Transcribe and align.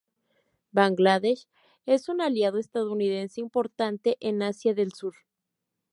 Bangladesh 0.73 1.47
es 1.85 2.09
un 2.09 2.21
aliado 2.21 2.57
estadounidense 2.57 3.39
importante 3.39 4.17
en 4.19 4.41
Asia 4.41 4.73
del 4.73 4.93
Sur. 4.93 5.13